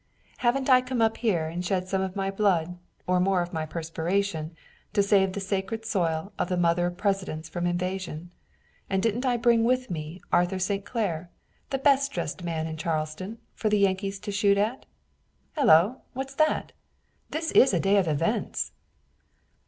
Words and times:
Haven't 0.37 0.67
I 0.67 0.81
come 0.81 0.99
up 0.99 1.17
here 1.17 1.45
and 1.45 1.63
shed 1.63 1.87
some 1.87 2.01
of 2.01 2.15
my 2.15 2.31
blood 2.31 2.75
and 3.07 3.23
more 3.23 3.43
of 3.43 3.53
my 3.53 3.67
perspiration 3.67 4.55
to 4.93 5.03
save 5.03 5.33
the 5.33 5.39
sacred 5.39 5.85
soil 5.85 6.33
of 6.39 6.49
the 6.49 6.57
Mother 6.57 6.87
of 6.87 6.97
Presidents 6.97 7.49
from 7.49 7.67
invasion? 7.67 8.33
And 8.89 9.03
didn't 9.03 9.27
I 9.27 9.37
bring 9.37 9.63
with 9.63 9.91
me 9.91 10.19
Arthur 10.31 10.57
St. 10.57 10.83
Clair, 10.85 11.29
the 11.69 11.77
best 11.77 12.11
dressed 12.11 12.43
man 12.43 12.65
in 12.65 12.77
Charleston, 12.77 13.37
for 13.53 13.69
the 13.69 13.77
Yankees 13.77 14.17
to 14.21 14.31
shoot 14.31 14.57
at? 14.57 14.87
Hello, 15.55 16.01
what's 16.13 16.33
that? 16.33 16.71
This 17.29 17.51
is 17.51 17.71
a 17.71 17.79
day 17.79 17.97
of 17.97 18.07
events!" 18.07 18.71